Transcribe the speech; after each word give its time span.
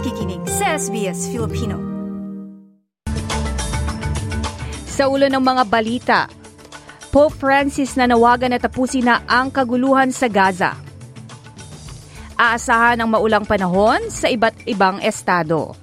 nakikinig 0.00 0.40
sa 0.48 0.80
SBS 0.80 1.28
Filipino. 1.28 1.76
Sa 4.88 5.12
ulo 5.12 5.28
ng 5.28 5.44
mga 5.44 5.64
balita, 5.68 6.20
Pope 7.12 7.36
Francis 7.36 8.00
na 8.00 8.08
nawagan 8.08 8.48
na 8.48 8.56
tapusin 8.56 9.04
na 9.04 9.20
ang 9.28 9.52
kaguluhan 9.52 10.08
sa 10.08 10.32
Gaza. 10.32 10.72
Aasahan 12.32 13.04
ang 13.04 13.12
maulang 13.12 13.44
panahon 13.44 14.08
sa 14.08 14.32
iba't 14.32 14.64
ibang 14.64 15.04
estado. 15.04 15.76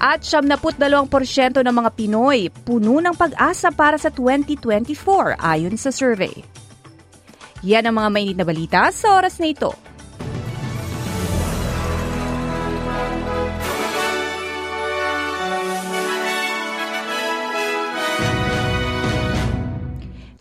At 0.00 0.24
72% 0.24 1.60
ng 1.60 1.76
mga 1.76 1.90
Pinoy 1.92 2.48
puno 2.48 3.04
ng 3.04 3.20
pag-asa 3.20 3.68
para 3.68 4.00
sa 4.00 4.08
2024 4.08 5.36
ayon 5.36 5.76
sa 5.76 5.92
survey. 5.92 6.32
Yan 7.68 7.84
ang 7.84 8.00
mga 8.00 8.08
mainit 8.08 8.36
na 8.40 8.48
balita 8.48 8.88
sa 8.96 9.20
oras 9.20 9.36
na 9.36 9.52
ito. 9.52 9.89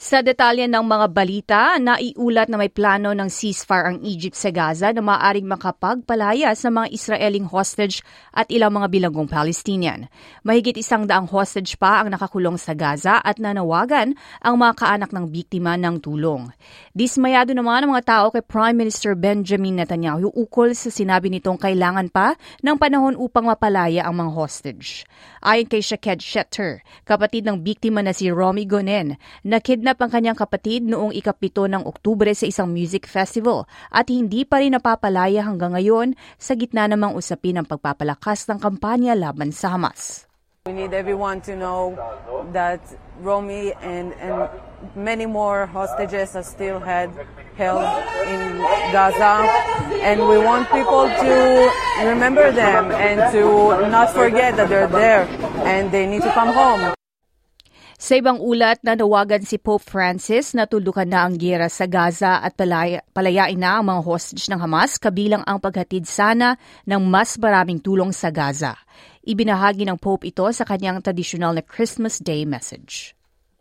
Sa 0.10 0.26
detalye 0.26 0.66
ng 0.66 0.90
mga 0.90 1.08
balita, 1.14 1.62
naiulat 1.78 2.50
na 2.50 2.58
may 2.58 2.74
plano 2.74 3.14
ng 3.14 3.30
ceasefire 3.30 3.94
ang 3.94 4.02
Egypt 4.02 4.34
sa 4.34 4.50
Gaza 4.50 4.90
na 4.90 5.06
maaaring 5.06 5.46
makapagpalaya 5.46 6.50
sa 6.58 6.74
mga 6.74 6.90
Israeling 6.90 7.46
hostage 7.46 8.02
at 8.34 8.50
ilang 8.50 8.74
mga 8.74 8.90
bilanggong 8.90 9.30
Palestinian. 9.30 10.10
Mahigit 10.42 10.82
isang 10.82 11.06
daang 11.06 11.30
hostage 11.30 11.78
pa 11.78 12.02
ang 12.02 12.10
nakakulong 12.10 12.58
sa 12.58 12.74
Gaza 12.74 13.22
at 13.22 13.38
nanawagan 13.38 14.18
ang 14.42 14.58
mga 14.58 14.82
kaanak 14.82 15.14
ng 15.14 15.30
biktima 15.30 15.78
ng 15.78 16.02
tulong. 16.02 16.50
Dismayado 16.98 17.54
naman 17.54 17.86
ang 17.86 17.94
mga 17.94 18.10
tao 18.10 18.26
kay 18.34 18.42
Prime 18.42 18.82
Minister 18.82 19.14
Benjamin 19.14 19.78
Netanyahu 19.78 20.34
ukol 20.34 20.74
sa 20.74 20.90
sinabi 20.90 21.30
nitong 21.30 21.62
kailangan 21.62 22.10
pa 22.10 22.34
ng 22.66 22.82
panahon 22.82 23.14
upang 23.14 23.46
mapalaya 23.46 24.10
ang 24.10 24.26
mga 24.26 24.34
hostage. 24.34 25.06
Ayon 25.46 25.70
kay 25.70 25.86
Shaked 25.86 26.26
Shetter, 26.26 26.82
kapatid 27.06 27.46
ng 27.46 27.62
biktima 27.62 28.02
na 28.02 28.10
si 28.10 28.34
Romy 28.34 28.66
Gonen, 28.66 29.22
na 29.46 29.62
kidnap 30.00 30.08
ang 30.08 30.16
kanyang 30.16 30.40
kapatid 30.40 30.88
noong 30.88 31.12
ikapito 31.12 31.68
ng 31.68 31.84
Oktubre 31.84 32.32
sa 32.32 32.48
isang 32.48 32.72
music 32.72 33.04
festival 33.04 33.68
at 33.92 34.08
hindi 34.08 34.48
pa 34.48 34.64
rin 34.64 34.72
napapalaya 34.72 35.44
hanggang 35.44 35.76
ngayon 35.76 36.16
sa 36.40 36.56
gitna 36.56 36.88
namang 36.88 37.20
usapin 37.20 37.60
ng 37.60 37.68
pagpapalakas 37.68 38.48
ng 38.48 38.64
kampanya 38.64 39.12
laban 39.12 39.52
sa 39.52 39.76
Hamas. 39.76 40.24
We 40.72 40.72
need 40.72 40.96
everyone 40.96 41.44
to 41.52 41.60
know 41.60 42.00
that 42.56 42.80
Romy 43.20 43.76
and, 43.84 44.16
and 44.24 44.48
many 44.96 45.28
more 45.28 45.68
hostages 45.68 46.32
are 46.40 46.48
still 46.48 46.80
had, 46.80 47.12
held 47.60 47.84
in 48.24 48.56
Gaza. 48.96 49.44
And 50.00 50.24
we 50.24 50.40
want 50.40 50.72
people 50.72 51.12
to 51.12 51.34
remember 52.08 52.56
them 52.56 52.96
and 52.96 53.20
to 53.36 53.44
not 53.92 54.16
forget 54.16 54.56
that 54.56 54.72
they're 54.72 54.88
there 54.88 55.28
and 55.68 55.92
they 55.92 56.08
need 56.08 56.24
to 56.24 56.32
come 56.32 56.56
home. 56.56 56.99
Sa 58.00 58.16
ibang 58.16 58.40
ulat, 58.40 58.80
nanawagan 58.80 59.44
si 59.44 59.60
Pope 59.60 59.84
Francis 59.84 60.56
na 60.56 60.64
tulukan 60.64 61.04
na 61.04 61.28
ang 61.28 61.36
gera 61.36 61.68
sa 61.68 61.84
Gaza 61.84 62.40
at 62.40 62.56
palaya, 62.56 63.04
palayain 63.12 63.60
na 63.60 63.76
ang 63.76 63.92
mga 63.92 64.08
hostage 64.08 64.48
ng 64.48 64.56
Hamas 64.56 64.96
kabilang 64.96 65.44
ang 65.44 65.60
paghatid 65.60 66.08
sana 66.08 66.56
ng 66.88 67.04
mas 67.04 67.36
maraming 67.36 67.84
tulong 67.84 68.16
sa 68.16 68.32
Gaza. 68.32 68.80
Ibinahagi 69.28 69.84
ng 69.84 70.00
Pope 70.00 70.32
ito 70.32 70.48
sa 70.56 70.64
kanyang 70.64 71.04
tradisyonal 71.04 71.60
na 71.60 71.60
Christmas 71.60 72.24
Day 72.24 72.48
message. 72.48 73.12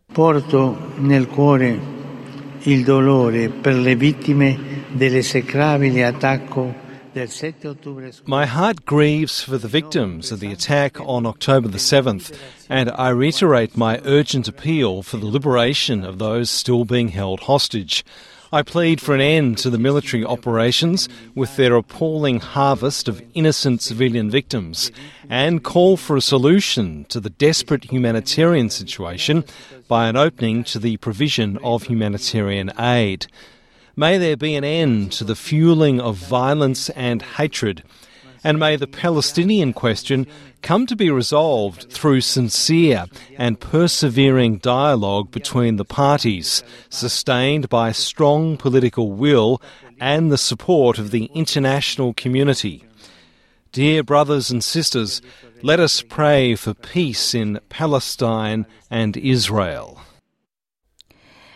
Porto 0.07 0.95
nel 1.03 1.27
cuore 1.27 1.75
il 2.63 2.87
dolore 2.87 3.51
per 3.51 3.75
le 3.75 3.99
vittime 3.99 4.87
dell'esecrabile 4.87 6.07
attacco 6.07 6.78
My 8.25 8.45
heart 8.45 8.85
grieves 8.85 9.41
for 9.41 9.57
the 9.57 9.67
victims 9.67 10.31
of 10.31 10.39
the 10.39 10.51
attack 10.51 10.99
on 10.99 11.25
October 11.25 11.67
the 11.67 11.77
7th, 11.77 12.37
and 12.69 12.91
I 12.91 13.09
reiterate 13.09 13.75
my 13.75 13.99
urgent 14.05 14.47
appeal 14.47 15.01
for 15.01 15.17
the 15.17 15.25
liberation 15.25 16.03
of 16.03 16.19
those 16.19 16.49
still 16.49 16.85
being 16.85 17.09
held 17.09 17.41
hostage. 17.41 18.05
I 18.51 18.63
plead 18.63 18.99
for 18.99 19.13
an 19.13 19.21
end 19.21 19.59
to 19.59 19.69
the 19.69 19.77
military 19.77 20.25
operations 20.25 21.07
with 21.35 21.55
their 21.55 21.75
appalling 21.75 22.39
harvest 22.39 23.07
of 23.07 23.21
innocent 23.35 23.81
civilian 23.81 24.29
victims 24.31 24.91
and 25.29 25.63
call 25.63 25.97
for 25.97 26.15
a 26.15 26.21
solution 26.21 27.05
to 27.09 27.19
the 27.19 27.29
desperate 27.29 27.91
humanitarian 27.91 28.69
situation 28.71 29.45
by 29.87 30.09
an 30.09 30.15
opening 30.15 30.63
to 30.65 30.79
the 30.79 30.97
provision 30.97 31.59
of 31.63 31.83
humanitarian 31.83 32.71
aid. 32.79 33.27
May 33.99 34.17
there 34.17 34.37
be 34.37 34.55
an 34.55 34.63
end 34.63 35.11
to 35.11 35.25
the 35.25 35.35
fueling 35.35 35.99
of 35.99 36.15
violence 36.15 36.89
and 36.91 37.21
hatred, 37.21 37.83
and 38.45 38.57
may 38.57 38.77
the 38.77 38.87
Palestinian 38.87 39.73
question 39.73 40.25
come 40.61 40.85
to 40.85 40.95
be 40.95 41.09
resolved 41.09 41.91
through 41.91 42.21
sincere 42.21 43.07
and 43.37 43.59
persevering 43.59 44.59
dialogue 44.59 45.31
between 45.31 45.75
the 45.75 45.83
parties, 45.83 46.63
sustained 46.89 47.67
by 47.67 47.91
strong 47.91 48.55
political 48.55 49.11
will 49.11 49.61
and 49.99 50.31
the 50.31 50.37
support 50.37 50.97
of 50.97 51.11
the 51.11 51.25
international 51.33 52.13
community. 52.13 52.85
Dear 53.73 54.01
brothers 54.01 54.49
and 54.49 54.63
sisters, 54.63 55.21
let 55.61 55.81
us 55.81 56.03
pray 56.03 56.55
for 56.55 56.73
peace 56.73 57.35
in 57.35 57.59
Palestine 57.67 58.65
and 58.89 59.17
Israel. 59.17 59.99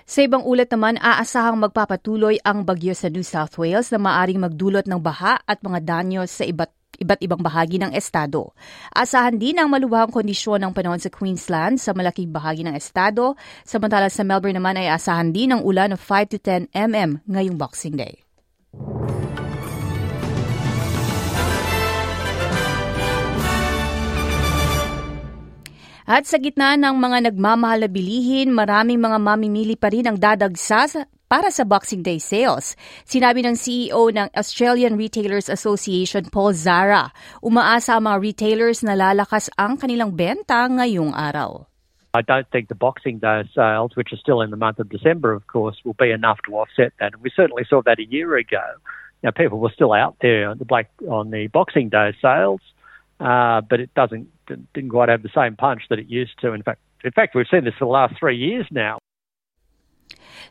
Sa 0.03 0.19
ibang 0.19 0.43
ulat 0.43 0.67
naman, 0.67 0.99
aasahang 0.99 1.55
magpapatuloy 1.63 2.35
ang 2.43 2.67
bagyo 2.67 2.91
sa 2.91 3.07
New 3.07 3.23
South 3.23 3.55
Wales 3.55 3.87
na 3.87 3.99
maaring 3.99 4.39
magdulot 4.39 4.83
ng 4.83 4.99
baha 4.99 5.39
at 5.47 5.63
mga 5.63 5.79
danyo 5.83 6.27
sa 6.27 6.43
iba't 6.43 6.71
iba't 7.03 7.19
ibang 7.25 7.41
bahagi 7.41 7.81
ng 7.81 7.91
estado. 7.97 8.53
Asahan 8.93 9.35
din 9.35 9.57
ang 9.57 9.67
maluwahang 9.67 10.13
kondisyon 10.13 10.61
ng 10.61 10.71
panahon 10.71 11.01
sa 11.01 11.09
Queensland 11.09 11.81
sa 11.81 11.91
malaking 11.91 12.29
bahagi 12.29 12.63
ng 12.63 12.77
estado, 12.77 13.35
samantala 13.67 14.07
sa 14.07 14.23
Melbourne 14.23 14.55
naman 14.55 14.77
ay 14.77 14.87
asahan 14.93 15.33
din 15.33 15.51
ang 15.51 15.61
ulan 15.65 15.91
ng 15.91 15.99
5 15.99 16.31
to 16.31 16.39
10 16.39 16.71
mm 16.71 17.27
ngayong 17.27 17.57
Boxing 17.59 17.97
Day. 17.97 18.22
At 26.03 26.27
sa 26.27 26.35
gitna 26.35 26.75
ng 26.75 26.99
mga 26.99 27.31
nagmamahal 27.31 27.87
na 27.87 27.89
bilihin, 27.89 28.51
maraming 28.51 28.99
mga 28.99 29.17
mamimili 29.23 29.79
pa 29.79 29.87
rin 29.87 30.03
ang 30.03 30.19
dadagsa 30.19 31.07
para 31.31 31.49
sa 31.49 31.63
Boxing 31.65 32.03
Day 32.03 32.19
sales. 32.19 32.75
Sinabi 33.07 33.41
ng 33.41 33.55
CEO 33.55 34.11
ng 34.11 34.29
Australian 34.35 34.99
Retailers 34.99 35.47
Association, 35.47 36.27
Paul 36.27 36.53
Zara, 36.53 37.09
umaasa 37.41 37.97
ang 37.97 38.05
mga 38.05 38.17
retailers 38.19 38.85
na 38.85 38.93
lalakas 38.93 39.49
ang 39.57 39.79
kanilang 39.79 40.13
benta 40.13 40.67
ngayong 40.67 41.15
araw. 41.15 41.65
I 42.13 42.21
don't 42.21 42.45
think 42.53 42.69
the 42.69 42.77
Boxing 42.77 43.17
Day 43.17 43.41
sales, 43.55 43.97
which 43.97 44.13
are 44.13 44.21
still 44.21 44.45
in 44.45 44.53
the 44.53 44.59
month 44.59 44.77
of 44.77 44.93
December, 44.93 45.33
of 45.33 45.47
course, 45.49 45.81
will 45.81 45.97
be 45.97 46.13
enough 46.13 46.37
to 46.45 46.53
offset 46.61 46.93
that. 47.01 47.17
And 47.17 47.23
we 47.23 47.31
certainly 47.33 47.65
saw 47.65 47.81
that 47.89 47.97
a 47.97 48.05
year 48.05 48.37
ago. 48.37 48.61
Know, 49.23 49.31
people 49.31 49.57
were 49.57 49.71
still 49.71 49.93
out 49.95 50.17
there 50.21 50.51
on 50.51 50.59
the, 50.59 50.67
Black, 50.67 50.91
on 51.07 51.31
the 51.31 51.47
Boxing 51.47 51.87
Day 51.87 52.11
sales, 52.21 52.59
uh, 53.23 53.61
but 53.63 53.79
it 53.79 53.89
doesn't 53.95 54.27
didn't 54.47 54.89
quite 54.89 55.09
have 55.09 55.23
the 55.23 55.33
same 55.33 55.55
punch 55.55 55.83
that 55.89 55.99
it 55.99 56.07
used 56.07 56.39
to. 56.41 56.53
In 56.53 56.63
fact, 56.63 56.79
in 57.03 57.11
fact, 57.11 57.35
we've 57.35 57.47
seen 57.49 57.63
this 57.63 57.73
for 57.79 57.85
the 57.85 57.91
last 57.91 58.15
three 58.19 58.37
years 58.37 58.67
now. 58.71 58.97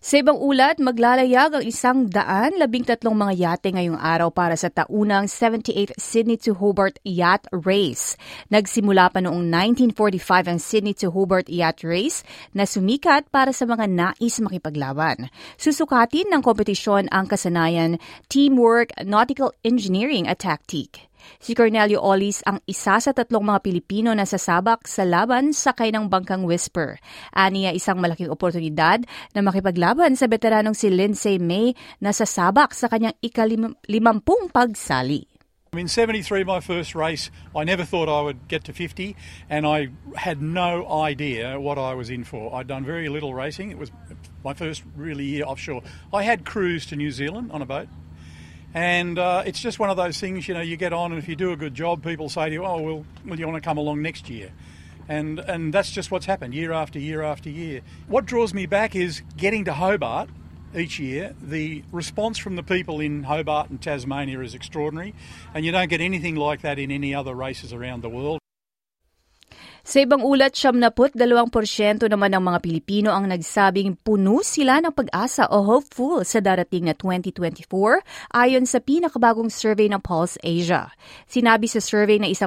Sa 0.03 0.19
ibang 0.19 0.35
ulat, 0.35 0.83
maglalayag 0.83 1.55
ang 1.55 1.63
isang 1.63 2.11
daan 2.11 2.59
labing 2.59 2.83
tatlong 2.83 3.15
mga 3.15 3.39
yate 3.39 3.71
ngayong 3.71 3.95
araw 3.95 4.35
para 4.35 4.59
sa 4.59 4.67
taunang 4.67 5.31
78th 5.31 5.95
Sydney 5.95 6.35
to 6.35 6.59
Hobart 6.59 6.99
Yacht 7.07 7.47
Race. 7.55 8.19
Nagsimula 8.51 9.15
pa 9.15 9.23
noong 9.23 9.47
1945 9.47 10.51
ang 10.51 10.59
Sydney 10.59 10.91
to 10.99 11.15
Hobart 11.15 11.47
Yacht 11.47 11.87
Race 11.87 12.27
na 12.51 12.67
sumikat 12.67 13.31
para 13.31 13.55
sa 13.55 13.63
mga 13.63 13.87
nais 13.87 14.43
makipaglaban. 14.43 15.31
Susukatin 15.55 16.35
ng 16.35 16.43
kompetisyon 16.43 17.07
ang 17.15 17.31
kasanayan 17.31 18.03
Teamwork 18.27 18.91
Nautical 19.07 19.55
Engineering 19.63 20.27
at 20.27 20.43
Tactique. 20.43 21.12
Si 21.43 21.55
Cornelio 21.57 22.03
Olis 22.03 22.41
ang 22.47 22.59
isa 22.67 22.99
sa 22.99 23.11
tatlong 23.11 23.43
mga 23.43 23.61
Pilipino 23.63 24.11
na 24.13 24.27
sasabak 24.29 24.87
sa 24.87 25.03
laban 25.07 25.51
sa 25.55 25.75
kainang 25.75 26.07
bangkang 26.13 26.47
Whisper. 26.47 26.99
Aniya 27.35 27.75
isang 27.75 27.99
malaking 27.99 28.31
oportunidad 28.31 29.05
na 29.33 29.41
makipaglaban 29.41 30.15
sa 30.15 30.29
veteranong 30.29 30.75
si 30.75 30.93
Lindsay 30.93 31.37
May 31.43 31.75
na 32.03 32.11
sasabak 32.11 32.73
sa 32.75 32.91
kanyang 32.91 33.17
ikalimampung 33.23 34.51
pagsali. 34.53 35.33
In 35.73 35.89
73, 35.89 36.45
my 36.45 36.61
first 36.61 36.95
race, 36.95 37.31
I 37.57 37.65
never 37.65 37.83
thought 37.83 38.07
I 38.07 38.21
would 38.21 38.47
get 38.47 38.65
to 38.65 38.75
50, 38.75 39.17
and 39.49 39.67
I 39.67 39.89
had 40.15 40.43
no 40.43 40.85
idea 40.87 41.59
what 41.59 41.79
I 41.79 41.95
was 41.95 42.11
in 42.11 42.25
for. 42.25 42.55
I'd 42.55 42.67
done 42.67 42.85
very 42.85 43.09
little 43.09 43.33
racing. 43.33 43.71
It 43.71 43.79
was 43.79 43.91
my 44.45 44.53
first 44.53 44.85
really 44.95 45.25
year 45.25 45.47
offshore. 45.47 45.81
I 46.13 46.25
had 46.25 46.45
cruised 46.45 46.91
to 46.91 46.97
New 46.97 47.11
Zealand 47.11 47.53
on 47.53 47.63
a 47.63 47.65
boat, 47.65 47.89
and 48.75 49.19
uh, 49.19 49.43
it's 49.45 49.61
just 49.61 49.79
one 49.79 49.91
of 49.91 49.97
those 49.97 50.19
things, 50.19 50.49
you 50.49 50.55
know, 50.55 50.61
you 50.61 50.77
get 50.77 50.93
on, 50.93 51.13
and 51.13 51.23
if 51.23 51.29
you 51.29 51.37
do 51.37 51.53
a 51.53 51.57
good 51.57 51.75
job, 51.75 52.03
people 52.03 52.29
say 52.29 52.47
to 52.47 52.53
you, 52.53 52.65
oh, 52.65 52.81
well, 52.81 53.05
well 53.27 53.39
you 53.39 53.47
want 53.47 53.63
to 53.63 53.67
come 53.67 53.79
along 53.79 54.03
next 54.03 54.31
year? 54.31 54.51
And, 55.09 55.41
and 55.41 55.75
that's 55.75 55.91
just 55.91 56.11
what's 56.11 56.27
happened 56.27 56.55
year 56.55 56.73
after 56.73 56.99
year 56.99 57.23
after 57.23 57.51
year. 57.51 57.83
What 58.07 58.25
draws 58.25 58.55
me 58.55 58.67
back 58.67 58.95
is 58.95 59.23
getting 59.37 59.65
to 59.67 59.73
Hobart 59.73 60.31
each 60.75 60.99
year. 60.99 61.35
The 61.43 61.83
response 61.93 62.39
from 62.39 62.57
the 62.57 62.63
people 62.63 63.01
in 63.01 63.25
Hobart 63.25 63.71
and 63.71 63.81
Tasmania 63.81 64.41
is 64.41 64.55
extraordinary, 64.55 65.15
and 65.55 65.65
you 65.65 65.73
don't 65.73 65.89
get 65.89 66.01
anything 66.01 66.37
like 66.37 66.63
that 66.63 66.79
in 66.79 66.91
any 66.91 67.15
other 67.15 67.35
races 67.35 67.73
around 67.73 68.03
the 68.03 68.09
world. 68.09 68.42
Sa 69.83 69.99
ibang 69.99 70.23
ulat, 70.23 70.55
72% 70.55 70.95
naman 72.07 72.31
ng 72.31 72.45
mga 72.47 72.59
Pilipino 72.63 73.11
ang 73.11 73.27
nagsabing 73.27 73.99
puno 73.99 74.39
sila 74.47 74.79
ng 74.79 74.95
pag-asa 74.95 75.51
o 75.51 75.67
hopeful 75.67 76.23
sa 76.23 76.39
darating 76.39 76.87
na 76.87 76.95
2024 76.95 77.67
ayon 78.31 78.63
sa 78.63 78.79
pinakabagong 78.79 79.51
survey 79.51 79.91
ng 79.91 79.99
Pulse 79.99 80.39
Asia. 80.47 80.87
Sinabi 81.27 81.67
sa 81.67 81.83
survey 81.83 82.23
na 82.23 82.31
1% 82.31 82.47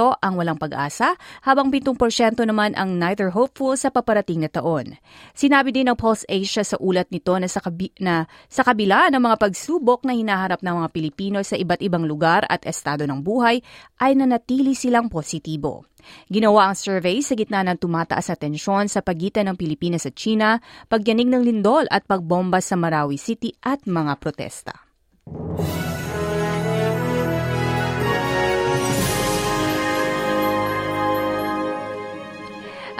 ang 0.00 0.32
walang 0.32 0.56
pag-asa 0.56 1.12
habang 1.44 1.68
7% 1.68 1.92
naman 2.40 2.72
ang 2.72 2.96
neither 2.96 3.36
hopeful 3.36 3.76
sa 3.76 3.92
paparating 3.92 4.40
na 4.40 4.48
taon. 4.48 4.96
Sinabi 5.36 5.76
din 5.76 5.92
ng 5.92 5.96
Pulse 6.00 6.24
Asia 6.24 6.64
sa 6.64 6.80
ulat 6.80 7.12
nito 7.12 7.36
na 7.36 7.52
sa, 7.52 7.60
kabi- 7.60 7.92
na 8.00 8.24
sa 8.48 8.64
kabila 8.64 9.12
ng 9.12 9.20
mga 9.20 9.36
pagsubok 9.44 10.08
na 10.08 10.16
hinaharap 10.16 10.64
ng 10.64 10.80
mga 10.80 10.88
Pilipino 10.88 11.44
sa 11.44 11.52
iba't 11.52 11.84
ibang 11.84 12.08
lugar 12.08 12.48
at 12.48 12.64
estado 12.64 13.04
ng 13.04 13.20
buhay 13.20 13.60
ay 14.00 14.16
nanatili 14.16 14.72
silang 14.72 15.12
positibo. 15.12 15.91
Ginawa 16.28 16.70
ang 16.70 16.76
survey 16.76 17.20
sa 17.20 17.34
gitna 17.34 17.66
ng 17.66 17.78
tumataas 17.78 18.30
na 18.32 18.36
tensyon 18.36 18.86
sa 18.86 19.02
pagitan 19.02 19.48
ng 19.50 19.56
Pilipinas 19.56 20.04
at 20.06 20.18
China, 20.18 20.60
pagyanig 20.86 21.28
ng 21.28 21.42
lindol 21.42 21.86
at 21.88 22.06
pagbomba 22.06 22.62
sa 22.62 22.78
Marawi 22.78 23.16
City 23.18 23.54
at 23.62 23.84
mga 23.88 24.18
protesta. 24.22 24.74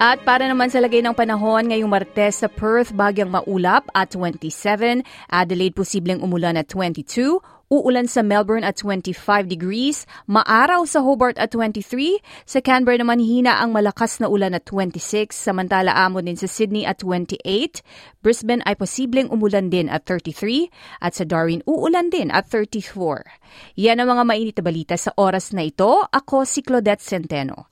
At 0.03 0.19
para 0.27 0.51
naman 0.51 0.67
sa 0.67 0.83
lagay 0.83 0.99
ng 0.99 1.15
panahon 1.15 1.71
ngayong 1.71 1.87
Martes 1.87 2.43
sa 2.43 2.51
Perth, 2.51 2.91
bagyang 2.91 3.31
maulap 3.31 3.87
at 3.95 4.11
27, 4.11 5.07
Adelaide 5.31 5.79
posibleng 5.79 6.19
umulan 6.19 6.59
at 6.59 6.67
22, 6.67 7.39
Uulan 7.73 8.05
sa 8.05 8.21
Melbourne 8.21 8.69
at 8.69 8.77
25 8.85 9.49
degrees, 9.49 10.05
maaraw 10.29 10.85
sa 10.85 11.01
Hobart 11.01 11.41
at 11.41 11.57
23, 11.57 12.21
sa 12.45 12.61
Canberra 12.61 13.01
naman 13.01 13.17
hina 13.17 13.65
ang 13.65 13.73
malakas 13.73 14.21
na 14.21 14.29
ulan 14.29 14.53
at 14.53 14.69
26, 14.69 15.33
samantala 15.33 15.97
amon 15.97 16.29
din 16.29 16.37
sa 16.37 16.45
Sydney 16.45 16.85
at 16.85 17.01
28, 17.01 17.81
Brisbane 18.21 18.61
ay 18.69 18.77
posibleng 18.77 19.33
umulan 19.33 19.73
din 19.73 19.89
at 19.89 20.05
33, 20.05 20.69
at 21.01 21.17
sa 21.17 21.25
Darwin 21.25 21.65
uulan 21.65 22.13
din 22.13 22.29
at 22.29 22.45
34. 22.53 23.41
Yan 23.81 24.05
ang 24.05 24.21
mga 24.21 24.25
mainit 24.29 24.57
na 24.61 24.65
balita 24.69 24.95
sa 25.01 25.17
oras 25.17 25.57
na 25.57 25.65
ito. 25.65 26.05
Ako 26.13 26.45
si 26.45 26.61
Claudette 26.61 27.01
Centeno. 27.01 27.72